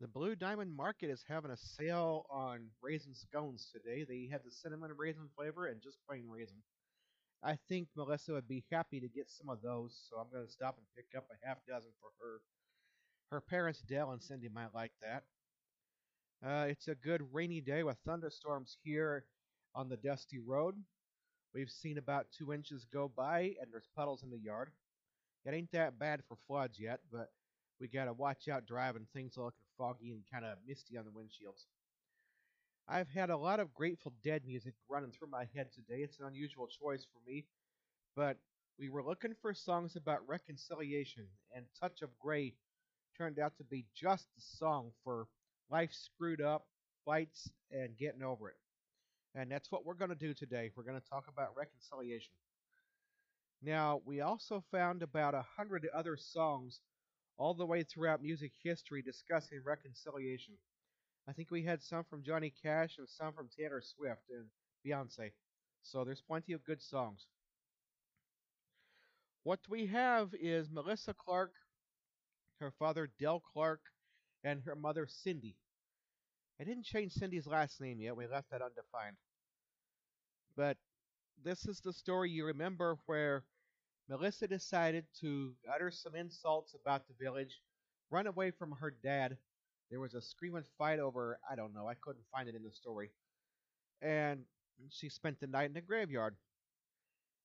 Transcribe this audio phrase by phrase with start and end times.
[0.00, 4.02] The Blue Diamond Market is having a sale on raisin scones today.
[4.08, 6.56] They have the cinnamon raisin flavor and just plain raisin.
[7.42, 10.50] I think Melissa would be happy to get some of those, so I'm going to
[10.50, 12.40] stop and pick up a half dozen for her.
[13.30, 15.24] Her parents, Dell and Cindy, might like that.
[16.42, 19.26] Uh, it's a good rainy day with thunderstorms here
[19.74, 20.76] on the dusty road.
[21.54, 24.70] We've seen about two inches go by, and there's puddles in the yard.
[25.44, 27.28] It ain't that bad for floods yet, but
[27.78, 29.06] we gotta watch out driving.
[29.12, 31.64] Things are looking foggy and kind of misty on the windshields.
[32.86, 36.02] I've had a lot of Grateful Dead music running through my head today.
[36.02, 37.46] It's an unusual choice for me,
[38.14, 38.36] but
[38.78, 41.24] we were looking for songs about reconciliation,
[41.54, 42.52] and Touch of Grey
[43.16, 45.28] turned out to be just the song for
[45.70, 46.66] life screwed up,
[47.06, 48.56] fights, and getting over it.
[49.34, 50.70] And that's what we're going to do today.
[50.74, 52.32] We're going to talk about reconciliation.
[53.62, 56.80] Now, we also found about a hundred other songs
[57.40, 60.52] all the way throughout music history discussing reconciliation.
[61.26, 64.44] I think we had some from Johnny Cash and some from Taylor Swift and
[64.86, 65.32] Beyonce.
[65.82, 67.26] So there's plenty of good songs.
[69.42, 71.52] What we have is Melissa Clark,
[72.60, 73.80] her father Del Clark,
[74.44, 75.56] and her mother Cindy.
[76.60, 78.16] I didn't change Cindy's last name yet.
[78.16, 79.16] We left that undefined.
[80.56, 80.76] But
[81.42, 83.44] this is the story you remember where
[84.10, 87.60] Melissa decided to utter some insults about the village,
[88.10, 89.36] run away from her dad.
[89.88, 92.72] There was a screaming fight over, I don't know, I couldn't find it in the
[92.72, 93.10] story.
[94.02, 94.40] And
[94.88, 96.34] she spent the night in the graveyard.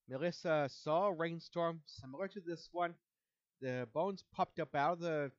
[0.09, 2.95] Melissa saw a rainstorm similar to this one.
[3.61, 5.31] The bones popped up out of the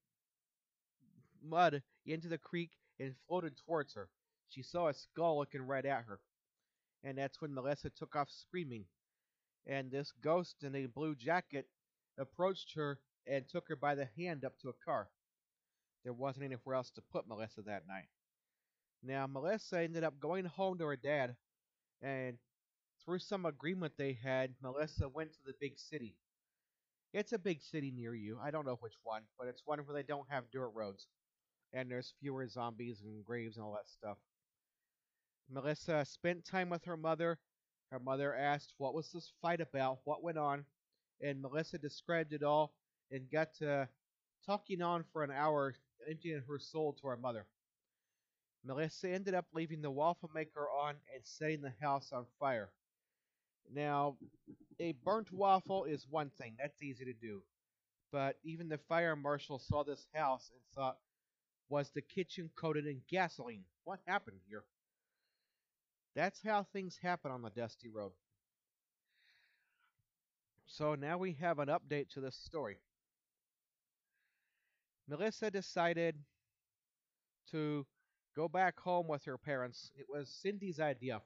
[1.44, 4.08] mud into the creek and floated towards her.
[4.48, 6.20] She saw a skull looking right at her.
[7.02, 8.84] And that's when Melissa took off screaming.
[9.66, 11.66] And this ghost in a blue jacket
[12.18, 15.08] approached her and took her by the hand up to a car.
[16.04, 18.08] There wasn't anywhere else to put Melissa that night.
[19.02, 21.36] Now, Melissa ended up going home to her dad,
[22.00, 22.38] and
[23.04, 26.16] through some agreement they had, Melissa went to the big city.
[27.12, 28.38] It's a big city near you.
[28.42, 31.06] I don't know which one, but it's one where they don't have dirt roads
[31.72, 34.16] and there's fewer zombies and graves and all that stuff.
[35.50, 37.38] Melissa spent time with her mother.
[37.90, 40.64] Her mother asked what was this fight about, what went on,
[41.20, 42.74] and Melissa described it all
[43.10, 43.88] and got to
[44.44, 45.74] talking on for an hour,
[46.08, 47.46] emptying her soul to her mother.
[48.64, 52.70] Melissa ended up leaving the waffle maker on and setting the house on fire.
[53.72, 54.16] Now,
[54.80, 57.42] a burnt waffle is one thing, that's easy to do.
[58.12, 60.98] But even the fire marshal saw this house and thought,
[61.68, 63.64] was the kitchen coated in gasoline?
[63.84, 64.64] What happened here?
[66.16, 68.12] That's how things happen on the dusty road.
[70.66, 72.78] So now we have an update to this story.
[75.08, 76.16] Melissa decided
[77.50, 77.86] to
[78.34, 79.92] go back home with her parents.
[79.94, 81.20] It was Cindy's idea.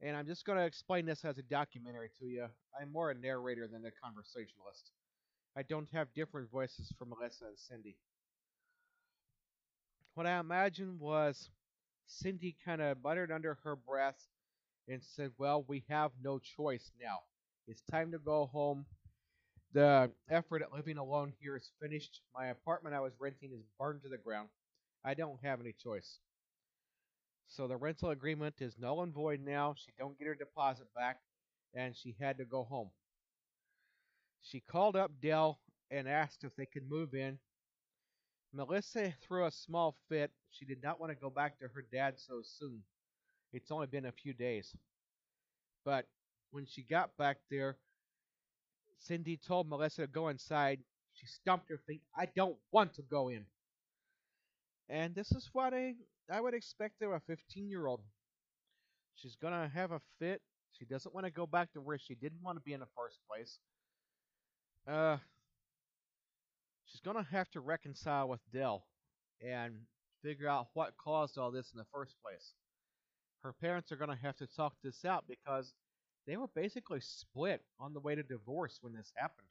[0.00, 2.46] And I'm just going to explain this as a documentary to you.
[2.80, 4.92] I'm more a narrator than a conversationalist.
[5.56, 7.96] I don't have different voices for Melissa and Cindy.
[10.14, 11.50] What I imagined was
[12.08, 14.18] Cindy kind of muttered under her breath
[14.88, 17.18] and said, Well, we have no choice now.
[17.66, 18.86] It's time to go home.
[19.72, 22.22] The effort at living alone here is finished.
[22.34, 24.48] My apartment I was renting is burned to the ground.
[25.04, 26.18] I don't have any choice.
[27.48, 29.74] So the rental agreement is null and void now.
[29.76, 31.18] She don't get her deposit back,
[31.74, 32.90] and she had to go home.
[34.40, 37.38] She called up Dell and asked if they could move in.
[38.52, 40.30] Melissa threw a small fit.
[40.50, 42.82] She did not want to go back to her dad so soon.
[43.52, 44.74] It's only been a few days.
[45.84, 46.06] But
[46.50, 47.76] when she got back there,
[48.98, 50.80] Cindy told Melissa to go inside.
[51.14, 52.02] She stomped her feet.
[52.16, 53.44] I don't want to go in.
[54.88, 55.94] And this is what I,
[56.30, 58.00] I would expect of a 15 year old.
[59.14, 60.40] She's going to have a fit.
[60.78, 62.86] She doesn't want to go back to where she didn't want to be in the
[62.96, 63.58] first place.
[64.86, 65.18] Uh,
[66.88, 68.84] she's going to have to reconcile with Dell
[69.40, 69.74] and
[70.22, 72.54] figure out what caused all this in the first place.
[73.42, 75.72] Her parents are going to have to talk this out because
[76.26, 79.48] they were basically split on the way to divorce when this happened.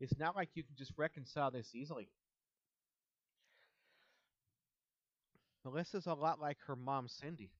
[0.00, 2.08] It's not like you can just reconcile this easily.
[5.64, 7.50] Melissa's a lot like her mom, Cindy.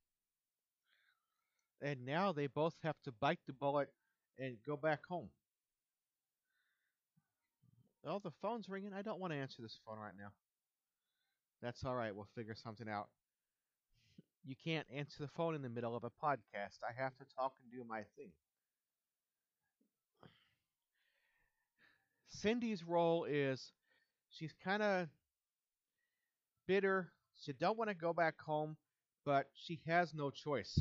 [1.83, 3.89] And now they both have to bite the bullet
[4.39, 5.29] and go back home.
[8.09, 8.93] Oh, the phone's ringing.
[8.95, 10.33] I don't want to answer this phone right now.
[11.61, 12.15] That's all right.
[12.15, 13.09] We'll figure something out.
[14.45, 16.79] You can't answer the phone in the middle of a podcast.
[16.89, 18.31] I have to talk and do my thing.
[22.29, 23.73] Cindy's role is
[24.31, 25.09] she's kind of
[26.67, 27.11] bitter.
[27.43, 28.77] She don't want to go back home,
[29.25, 30.81] but she has no choice.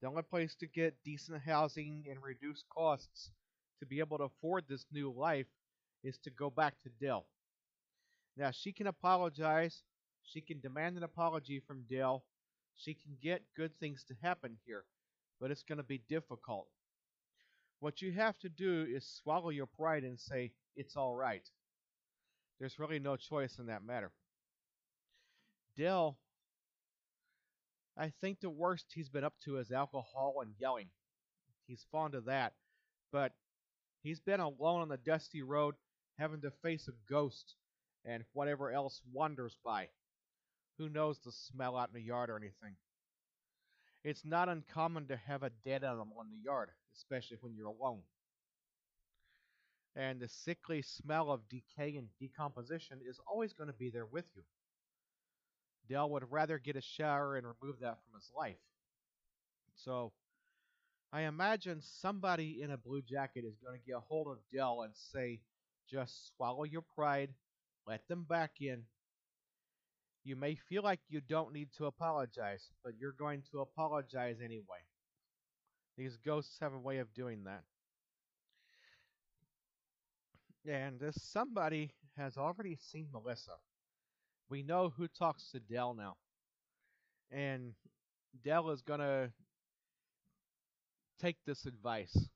[0.00, 3.30] The only place to get decent housing and reduce costs
[3.80, 5.46] to be able to afford this new life
[6.02, 7.26] is to go back to Dell.
[8.36, 9.82] Now she can apologize.
[10.22, 12.24] She can demand an apology from Dell.
[12.76, 14.84] She can get good things to happen here,
[15.40, 16.68] but it's going to be difficult.
[17.80, 21.46] What you have to do is swallow your pride and say, it's all right.
[22.58, 24.12] There's really no choice in that matter.
[25.76, 26.18] Dell,
[27.96, 30.88] I think the worst he's been up to is alcohol and yelling.
[31.66, 32.52] He's fond of that.
[33.12, 33.32] But
[34.02, 35.74] he's been alone on the dusty road,
[36.20, 37.54] having to face a ghost
[38.04, 39.88] and whatever else wanders by.
[40.78, 42.76] Who knows the smell out in the yard or anything.
[44.04, 48.00] It's not uncommon to have a dead animal in the yard, especially when you're alone.
[49.96, 54.24] And the sickly smell of decay and decomposition is always going to be there with
[54.36, 54.42] you.
[55.88, 58.60] Dell would rather get a shower and remove that from his life.
[59.74, 60.12] So,
[61.12, 64.82] I imagine somebody in a blue jacket is going to get a hold of Dell
[64.82, 65.40] and say,
[65.90, 67.30] just swallow your pride,
[67.86, 68.82] let them back in.
[70.22, 74.84] You may feel like you don't need to apologize, but you're going to apologize anyway.
[75.96, 77.62] These ghosts have a way of doing that.
[80.70, 83.56] And this somebody has already seen Melissa.
[84.50, 86.16] We know who talks to Dell now.
[87.30, 87.72] And
[88.44, 89.30] Dell is going to
[91.20, 92.28] take this advice.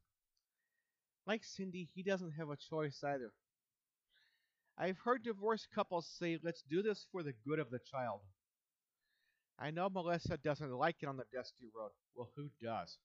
[1.26, 3.32] Like Cindy, he doesn't have a choice either.
[4.76, 8.20] I've heard divorced couples say, let's do this for the good of the child.
[9.58, 11.92] I know Melissa doesn't like it on the dusty road.
[12.16, 12.98] Well, who does?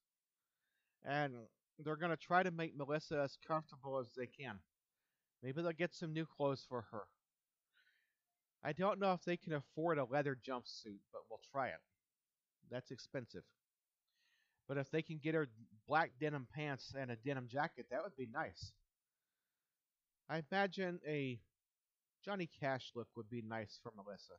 [1.06, 1.34] And
[1.78, 4.60] they're going to try to make Melissa as comfortable as they can.
[5.44, 7.04] Maybe they'll get some new clothes for her.
[8.64, 11.80] I don't know if they can afford a leather jumpsuit, but we'll try it.
[12.72, 13.44] That's expensive.
[14.68, 15.48] But if they can get her
[15.88, 18.72] black denim pants and a denim jacket, that would be nice.
[20.30, 21.40] I imagine a
[22.24, 24.34] Johnny Cash look would be nice for Melissa.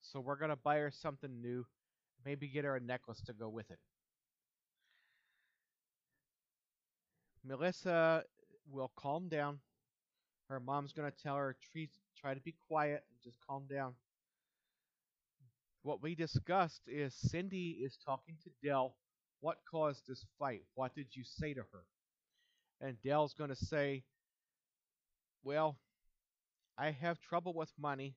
[0.00, 1.64] So we're going to buy her something new.
[2.24, 3.78] Maybe get her a necklace to go with it.
[7.44, 8.24] Melissa
[8.70, 9.58] will calm down.
[10.48, 11.56] Her mom's going to tell her,
[12.20, 13.94] try to be quiet and just calm down.
[15.82, 18.96] What we discussed is Cindy is talking to Dell.
[19.40, 20.62] What caused this fight?
[20.74, 21.84] What did you say to her?
[22.80, 24.04] And Dell's going to say,
[25.42, 25.76] Well,
[26.82, 28.16] I have trouble with money.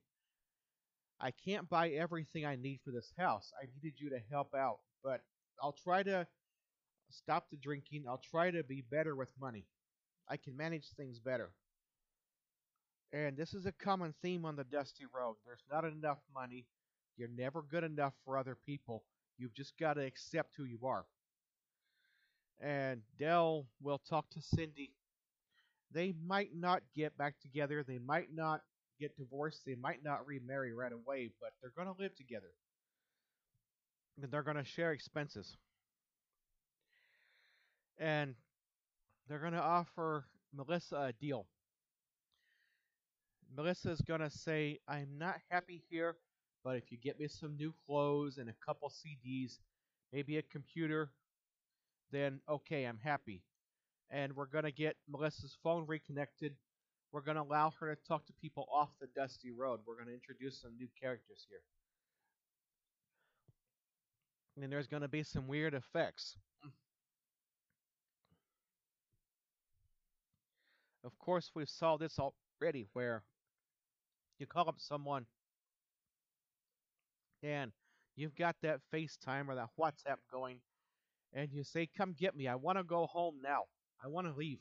[1.22, 3.52] I can't buy everything I need for this house.
[3.62, 5.22] I needed you to help out, but
[5.62, 6.26] I'll try to
[7.12, 8.06] stop the drinking.
[8.10, 9.68] I'll try to be better with money.
[10.28, 11.52] I can manage things better.
[13.14, 15.36] And this is a common theme on the Dusty Road.
[15.46, 16.66] There's not enough money.
[17.18, 19.04] You're never good enough for other people.
[19.38, 21.06] You've just got to accept who you are.
[22.60, 24.95] And Dell will talk to Cindy
[25.92, 27.84] they might not get back together.
[27.84, 28.62] They might not
[29.00, 29.62] get divorced.
[29.66, 32.52] They might not remarry right away, but they're going to live together.
[34.22, 35.58] And they're going to share expenses.
[37.98, 38.36] And
[39.28, 41.46] they're going to offer Melissa a deal.
[43.56, 46.16] Melissa is going to say, I'm not happy here,
[46.64, 49.60] but if you get me some new clothes and a couple CDs,
[50.12, 51.12] maybe a computer,
[52.12, 53.42] then okay, I'm happy
[54.10, 56.54] and we're going to get Melissa's phone reconnected.
[57.12, 59.80] We're going to allow her to talk to people off the dusty road.
[59.86, 61.62] We're going to introduce some new characters here.
[64.62, 66.38] And there's going to be some weird effects.
[71.04, 73.24] Of course, we saw this already where
[74.40, 75.26] you call up someone
[77.44, 77.72] and
[78.16, 80.60] you've got that FaceTime or that WhatsApp going
[81.34, 82.48] and you say, Come get me.
[82.48, 83.64] I want to go home now.
[84.04, 84.60] I want to leave.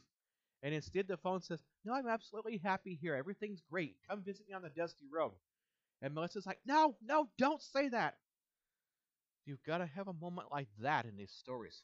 [0.63, 3.15] And instead, the phone says, No, I'm absolutely happy here.
[3.15, 3.97] Everything's great.
[4.09, 5.33] Come visit me on the dusty road.
[6.01, 8.17] And Melissa's like, No, no, don't say that.
[9.45, 11.83] You've got to have a moment like that in these stories.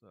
[0.00, 0.08] So.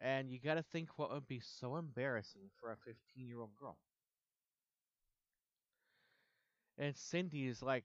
[0.00, 3.54] And you got to think what would be so embarrassing for a 15 year old
[3.58, 3.78] girl.
[6.76, 7.84] And Cindy is like,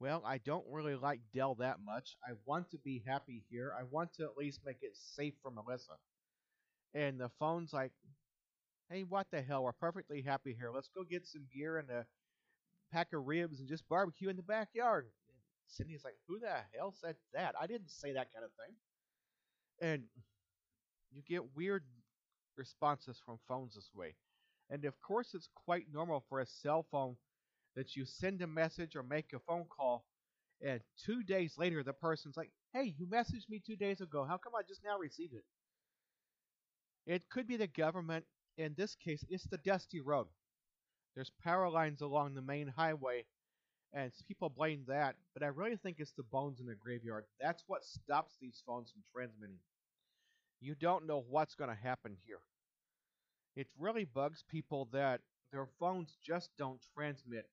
[0.00, 2.16] well, I don't really like Dell that much.
[2.26, 3.72] I want to be happy here.
[3.78, 5.94] I want to at least make it safe for Melissa.
[6.94, 7.92] And the phone's like,
[8.90, 9.64] hey, what the hell?
[9.64, 10.70] We're perfectly happy here.
[10.72, 12.06] Let's go get some beer and a
[12.92, 15.04] pack of ribs and just barbecue in the backyard.
[15.28, 15.36] And
[15.66, 17.54] Cindy's like, who the hell said that?
[17.60, 18.74] I didn't say that kind of thing.
[19.80, 20.04] And
[21.12, 21.84] you get weird
[22.56, 24.14] responses from phones this way.
[24.70, 27.16] And of course, it's quite normal for a cell phone
[27.76, 30.04] that you send a message or make a phone call,
[30.62, 34.24] and two days later, the person's like, Hey, you messaged me two days ago.
[34.24, 35.44] How come I just now received it?
[37.06, 38.24] It could be the government.
[38.56, 40.28] In this case, it's the dusty road.
[41.14, 43.26] There's power lines along the main highway,
[43.92, 47.26] and people blame that, but I really think it's the bones in the graveyard.
[47.40, 49.58] That's what stops these phones from transmitting.
[50.60, 52.40] You don't know what's going to happen here.
[53.56, 55.20] It really bugs people that
[55.52, 57.50] their phones just don't transmit,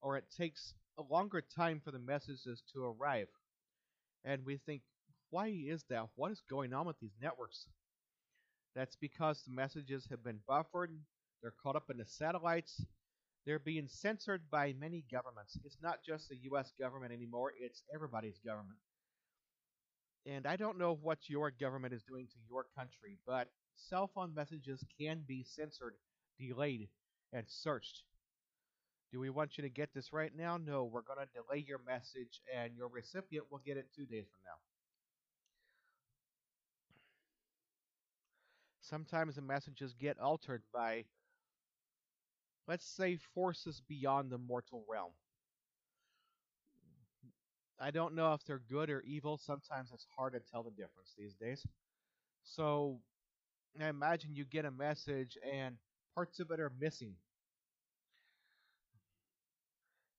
[0.00, 3.28] or it takes a longer time for the messages to arrive.
[4.24, 4.82] And we think,
[5.30, 6.08] why is that?
[6.16, 7.66] What is going on with these networks?
[8.74, 10.90] That's because the messages have been buffered,
[11.42, 12.84] they're caught up in the satellites,
[13.46, 15.58] they're being censored by many governments.
[15.64, 18.78] It's not just the US government anymore, it's everybody's government.
[20.26, 24.34] And I don't know what your government is doing to your country, but cell phone
[24.34, 25.94] messages can be censored,
[26.38, 26.88] delayed,
[27.32, 28.02] and searched.
[29.10, 30.58] Do we want you to get this right now?
[30.58, 34.26] No, we're going to delay your message, and your recipient will get it two days
[34.26, 34.58] from now.
[38.80, 41.04] Sometimes the messages get altered by,
[42.66, 45.12] let's say, forces beyond the mortal realm.
[47.80, 49.38] I don't know if they're good or evil.
[49.38, 51.64] Sometimes it's hard to tell the difference these days.
[52.42, 52.98] So
[53.80, 55.76] I imagine you get a message and
[56.14, 57.14] parts of it are missing.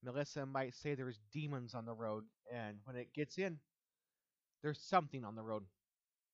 [0.03, 3.59] Melissa might say there's demons on the road, and when it gets in,
[4.61, 5.63] there's something on the road.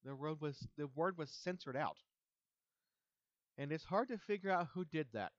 [0.03, 1.98] The road was the word was censored out.
[3.57, 5.31] And it's hard to figure out who did that.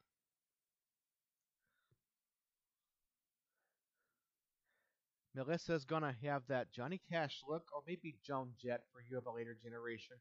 [5.34, 9.30] Melissa's gonna have that Johnny Cash look, or maybe Joan Jett for you of a
[9.30, 10.16] later generation.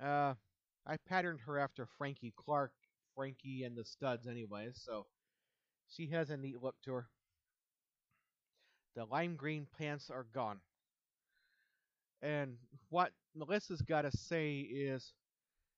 [0.00, 0.34] Uh,
[0.86, 2.72] I patterned her after Frankie Clark,
[3.14, 5.06] Frankie and the Studs, anyway, so
[5.94, 7.08] she has a neat look to her.
[8.96, 10.60] The lime green pants are gone.
[12.20, 12.56] And
[12.90, 15.12] what Melissa's got to say is,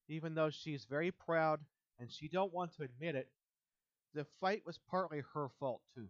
[0.08, 1.60] even though she's very proud
[1.98, 3.28] and she don't want to admit it,
[4.14, 6.08] the fight was partly her fault too.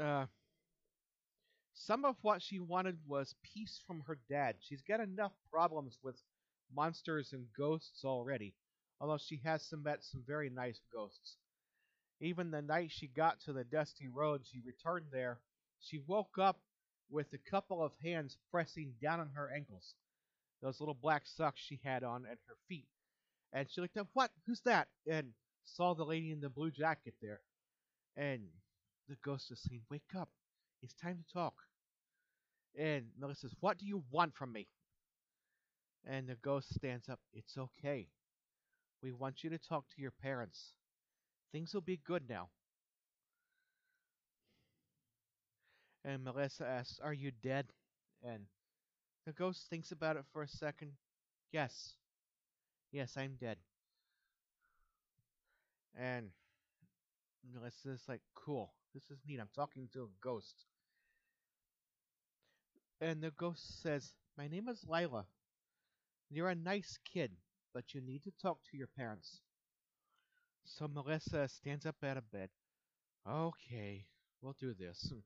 [0.00, 0.26] Uh,
[1.74, 4.56] some of what she wanted was peace from her dad.
[4.60, 6.16] She's got enough problems with
[6.74, 8.54] monsters and ghosts already,
[9.04, 11.36] although she has some met some very nice ghosts.
[12.22, 15.40] Even the night she got to the dusty road, she returned there.
[15.78, 16.58] She woke up
[17.10, 19.92] with a couple of hands pressing down on her ankles,
[20.62, 22.86] those little black socks she had on at her feet.
[23.52, 24.30] And she looked up, What?
[24.46, 24.88] Who's that?
[25.06, 25.32] And
[25.64, 27.40] saw the lady in the blue jacket there.
[28.16, 28.40] And
[29.06, 30.30] the ghost is saying, Wake up.
[30.82, 31.52] It's time to talk.
[32.78, 34.66] And Melissa says, What do you want from me?
[36.06, 37.20] And the ghost stands up.
[37.34, 38.08] It's okay.
[39.04, 40.72] We want you to talk to your parents.
[41.52, 42.48] Things will be good now.
[46.06, 47.66] And Melissa asks, Are you dead?
[48.22, 48.46] And
[49.26, 50.92] the ghost thinks about it for a second.
[51.52, 51.96] Yes.
[52.92, 53.58] Yes, I'm dead.
[55.94, 56.30] And
[57.52, 58.72] Melissa Melissa's like, Cool.
[58.94, 59.38] This is neat.
[59.38, 60.64] I'm talking to a ghost.
[63.02, 65.26] And the ghost says, My name is Lila.
[66.30, 67.32] You're a nice kid,
[67.74, 69.42] but you need to talk to your parents.
[70.64, 72.50] So Melissa stands up out of bed.
[73.28, 74.06] Okay,
[74.42, 75.12] we'll do this.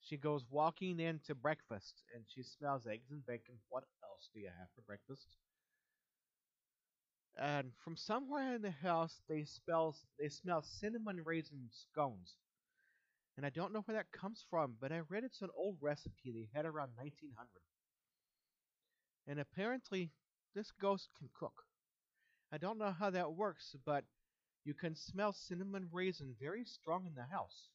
[0.00, 3.60] She goes walking into breakfast and she smells eggs and bacon.
[3.68, 5.36] What else do you have for breakfast?
[7.38, 12.36] And from somewhere in the house, they smell they smell cinnamon raisin scones.
[13.36, 16.30] And I don't know where that comes from, but I read it's an old recipe
[16.30, 17.62] they had around 1900.
[19.26, 20.12] And apparently,
[20.54, 21.64] this ghost can cook.
[22.52, 24.04] I don't know how that works, but
[24.64, 27.68] you can smell cinnamon raisin very strong in the house.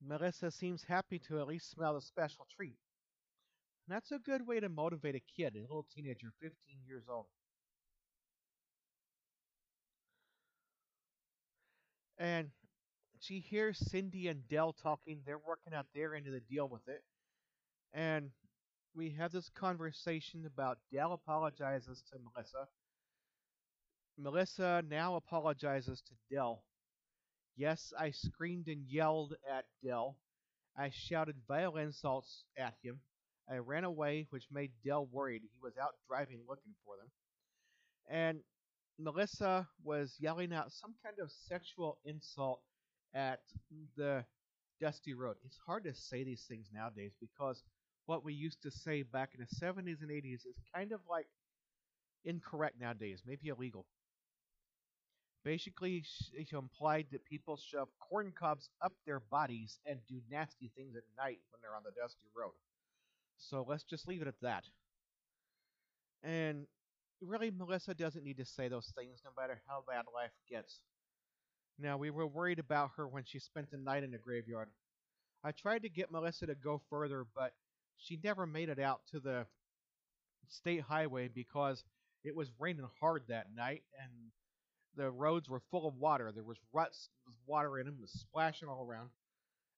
[0.00, 2.76] Melissa seems happy to at least smell the special treat.
[3.86, 6.52] And that's a good way to motivate a kid, a little teenager, 15
[6.86, 7.26] years old.
[12.18, 12.50] And
[13.20, 15.20] she hears Cindy and Dell talking.
[15.24, 17.02] They're working out their end of the deal with it.
[17.96, 18.28] And
[18.94, 22.68] we have this conversation about Dell apologizes to Melissa.
[24.18, 26.62] Melissa now apologizes to Dell.
[27.56, 30.18] Yes, I screamed and yelled at Dell.
[30.76, 33.00] I shouted vile insults at him.
[33.50, 35.40] I ran away, which made Dell worried.
[35.40, 37.10] He was out driving looking for them.
[38.10, 38.40] And
[38.98, 42.60] Melissa was yelling out some kind of sexual insult
[43.14, 43.40] at
[43.96, 44.26] the
[44.82, 45.36] dusty road.
[45.46, 47.62] It's hard to say these things nowadays because
[48.06, 51.26] what we used to say back in the 70s and 80s is kind of like
[52.24, 53.86] incorrect nowadays, maybe illegal.
[55.44, 60.96] Basically, she implied that people shove corn cobs up their bodies and do nasty things
[60.96, 62.54] at night when they're on the dusty road.
[63.38, 64.64] So let's just leave it at that.
[66.24, 66.66] And
[67.20, 70.80] really, Melissa doesn't need to say those things no matter how bad life gets.
[71.78, 74.68] Now, we were worried about her when she spent the night in the graveyard.
[75.44, 77.52] I tried to get Melissa to go further, but
[77.98, 79.46] she never made it out to the
[80.48, 81.82] state highway because
[82.24, 84.10] it was raining hard that night and
[84.96, 86.32] the roads were full of water.
[86.32, 89.10] There was ruts with water in them, was splashing all around.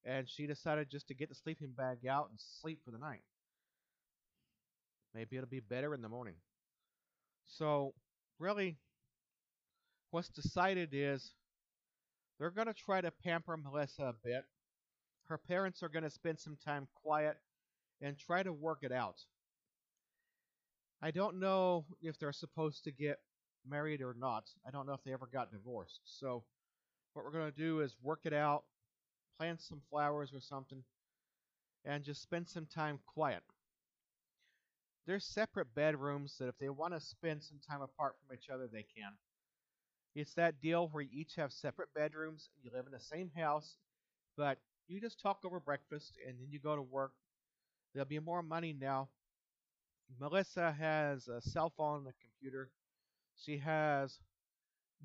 [0.05, 3.23] And she decided just to get the sleeping bag out and sleep for the night.
[5.15, 6.35] Maybe it'll be better in the morning.
[7.47, 7.95] So,
[8.39, 8.77] really,
[10.11, 11.33] what's decided is
[12.39, 14.45] they're going to try to pamper Melissa a bit.
[15.25, 17.37] Her parents are going to spend some time quiet
[18.01, 19.21] and try to work it out.
[21.03, 23.19] I don't know if they're supposed to get
[23.69, 24.51] married or not.
[24.67, 26.01] I don't know if they ever got divorced.
[26.05, 26.45] So,
[27.13, 28.65] what we're going to do is work it out,
[29.39, 30.83] plant some flowers or something,
[31.85, 33.43] and just spend some time quiet.
[35.07, 38.69] There's separate bedrooms that if they want to spend some time apart from each other,
[38.71, 39.13] they can.
[40.15, 43.77] It's that deal where you each have separate bedrooms, you live in the same house,
[44.37, 47.13] but you just talk over breakfast and then you go to work.
[47.93, 49.09] There'll be more money now.
[50.21, 52.71] Melissa has a cell phone and a computer.
[53.37, 54.19] She has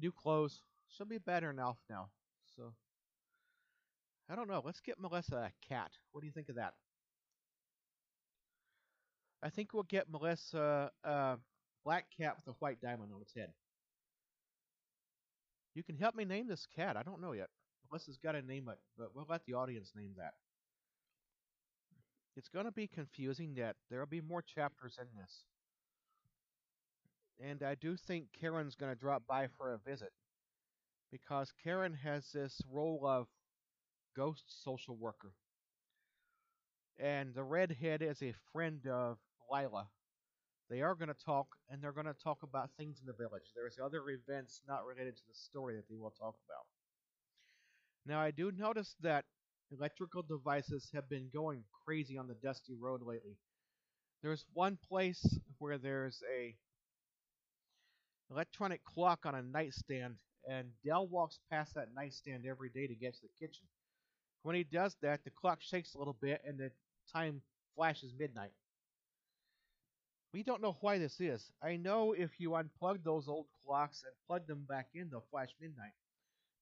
[0.02, 0.62] new clothes.
[0.90, 2.10] She'll be better enough now.
[2.56, 2.74] So
[4.30, 4.62] I don't know.
[4.64, 5.92] Let's get Melissa a cat.
[6.12, 6.74] What do you think of that?
[9.42, 11.38] I think we'll get Melissa a
[11.84, 13.50] black cat with a white diamond on its head.
[15.76, 16.96] You can help me name this cat.
[16.96, 17.50] I don't know yet.
[17.92, 20.34] Melissa's got to name it, but we'll let the audience name that.
[22.36, 24.60] It's going to be confusing that There will be more mm-hmm.
[24.60, 25.44] chapters in this.
[27.40, 30.12] And I do think Karen's going to drop by for a visit.
[31.12, 33.28] Because Karen has this role of
[34.16, 35.34] ghost social worker.
[37.00, 39.18] And the redhead is a friend of
[39.52, 39.88] Lila.
[40.70, 43.52] They are going to talk, and they're going to talk about things in the village.
[43.56, 46.66] There's other events not related to the story that they will talk about.
[48.06, 49.26] Now, I do notice that
[49.72, 53.38] electrical devices have been going crazy on the dusty road lately.
[54.22, 56.56] There's one place where there's a
[58.32, 60.16] electronic clock on a nightstand,
[60.50, 63.66] and Dell walks past that nightstand every day to get to the kitchen.
[64.44, 66.72] When he does that, the clock shakes a little bit, and the
[67.14, 67.42] time
[67.76, 68.54] flashes midnight.
[70.34, 71.52] We don't know why this is.
[71.62, 75.50] I know if you unplug those old clocks and plug them back in, they'll flash
[75.62, 75.94] midnight.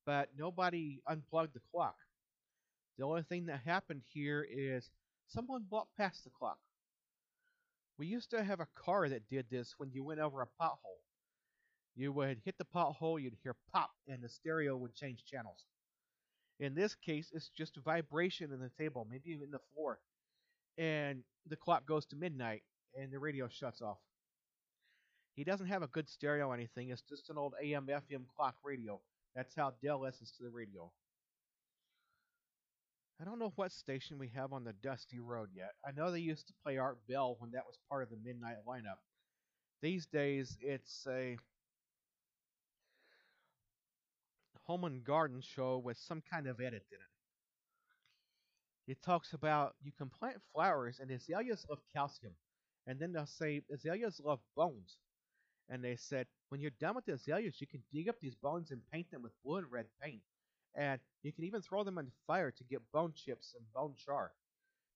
[0.05, 1.95] But nobody unplugged the clock.
[2.97, 4.89] The only thing that happened here is
[5.27, 6.59] someone walked past the clock.
[7.97, 11.01] We used to have a car that did this when you went over a pothole.
[11.95, 15.65] You would hit the pothole, you'd hear pop, and the stereo would change channels.
[16.59, 19.99] In this case, it's just vibration in the table, maybe even the floor.
[20.77, 22.63] And the clock goes to midnight,
[22.95, 23.97] and the radio shuts off.
[25.35, 28.55] He doesn't have a good stereo or anything, it's just an old AM FM clock
[28.63, 28.99] radio.
[29.35, 30.91] That's how Dell listens to the radio.
[33.21, 35.73] I don't know what station we have on the Dusty Road yet.
[35.85, 38.55] I know they used to play Art Bell when that was part of the midnight
[38.67, 38.97] lineup.
[39.83, 41.37] These days, it's a
[44.65, 48.91] home and garden show with some kind of edit in it.
[48.91, 52.33] It talks about you can plant flowers and azaleas love calcium.
[52.87, 54.97] And then they'll say azaleas love bones.
[55.69, 58.71] And they said when you're done with the azaleas, you can dig up these bones
[58.71, 60.21] and paint them with blue and red paint
[60.75, 64.31] and you can even throw them on fire to get bone chips and bone char.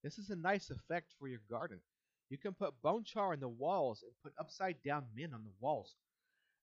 [0.04, 1.80] This is a nice effect for your garden.
[2.30, 5.54] You can put bone char on the walls and put upside down men on the
[5.60, 5.96] walls,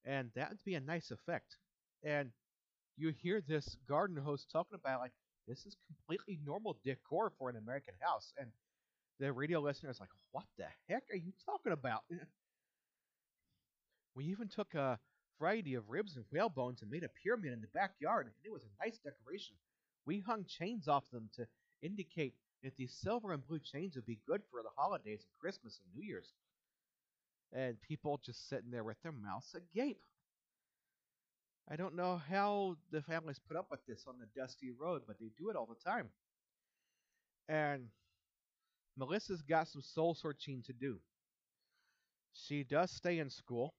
[0.05, 1.57] and that would be a nice effect.
[2.05, 2.31] And
[2.97, 5.13] you hear this garden host talking about like
[5.49, 8.51] this is completely normal decor for an American house, and
[9.21, 12.05] the radio listener is like, "What the heck are you talking about?"
[14.15, 14.99] we even took a
[15.43, 18.53] variety of ribs and whale bones and made a pyramid in the backyard, and it
[18.53, 19.57] was a nice decoration.
[20.07, 21.47] We hung chains off them to
[21.83, 25.81] indicate that these silver and blue chains would be good for the holidays and Christmas
[25.83, 26.33] and New Year's.
[27.53, 30.01] And people just sitting there with their mouths agape.
[31.69, 35.19] I don't know how the families put up with this on the dusty road, but
[35.19, 36.09] they do it all the time.
[37.49, 37.89] And
[38.97, 40.99] Melissa's got some soul searching to do.
[42.33, 43.75] She does stay in school.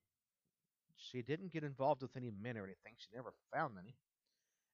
[1.11, 2.93] She didn't get involved with any men or anything.
[2.97, 3.95] She never found any.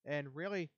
[0.06, 0.70] And really,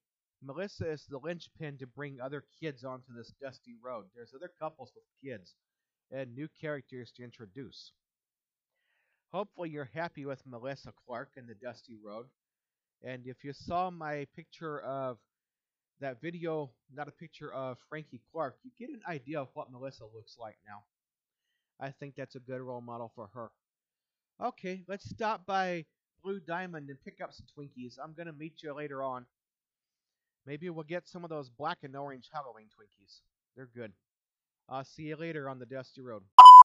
[0.44, 4.06] Melissa is the linchpin to bring other kids onto this dusty road.
[4.16, 5.54] There's other couples with kids
[6.12, 7.92] and new characters to introduce.
[9.32, 12.26] Hopefully, you're happy with Melissa Clark and the Dusty Road.
[13.04, 15.18] And if you saw my picture of
[16.02, 20.04] that video, not a picture of Frankie Clark, you get an idea of what Melissa
[20.04, 20.84] looks like now.
[21.80, 23.52] I think that's a good role model for her.
[24.44, 25.86] Okay, let's stop by
[26.24, 27.98] Blue Diamond and pick up some Twinkies.
[28.04, 29.28] I'm going to meet you later on.
[30.48, 33.20] Maybe we'll get some of those black and orange Halloween Twinkies.
[33.56, 33.94] They're good.
[34.68, 36.24] I'll see you later on the Dusty Road.